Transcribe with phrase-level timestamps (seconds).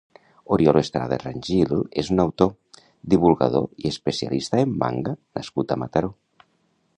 [0.55, 2.49] Oriol Estrada Rangil és un autor,
[3.15, 6.13] divulgador i especialista en manga nascut a Mataró.